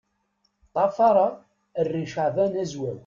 Ṭṭafareɣ 0.69 1.31
arriCaɛban 1.79 2.51
Azwaw. 2.61 2.97